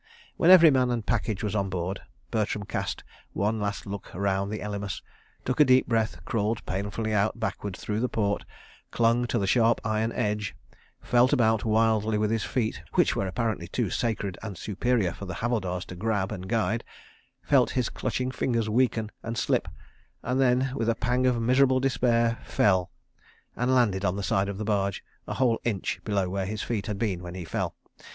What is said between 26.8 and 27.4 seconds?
had been when